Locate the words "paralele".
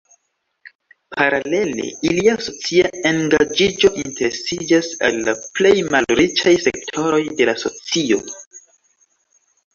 1.15-1.83